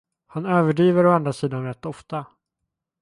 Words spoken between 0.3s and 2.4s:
överdriver å andra sidan rätt ofta.